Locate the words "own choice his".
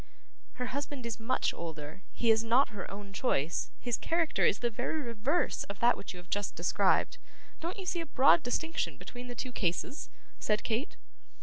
2.89-3.97